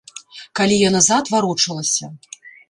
Калі 0.59 0.75
я 0.79 0.89
назад 0.95 1.23
варочалася. 1.35 2.11